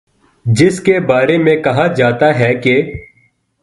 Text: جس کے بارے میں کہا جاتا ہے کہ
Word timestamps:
جس 0.45 0.79
کے 0.79 0.99
بارے 0.99 1.37
میں 1.37 1.55
کہا 1.63 1.87
جاتا 1.93 2.37
ہے 2.39 2.53
کہ 2.55 2.81